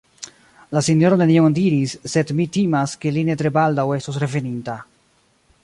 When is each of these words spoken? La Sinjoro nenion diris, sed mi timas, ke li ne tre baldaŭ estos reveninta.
La 0.75 0.81
Sinjoro 0.87 1.19
nenion 1.21 1.57
diris, 1.57 1.93
sed 2.13 2.33
mi 2.39 2.47
timas, 2.57 2.95
ke 3.05 3.13
li 3.19 3.27
ne 3.29 3.37
tre 3.43 3.53
baldaŭ 3.59 3.87
estos 3.99 4.19
reveninta. 4.25 4.79